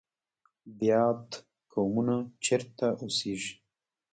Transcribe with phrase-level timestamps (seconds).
[0.77, 1.29] بیات
[1.71, 3.53] قومونه چیرته اوسیږي؟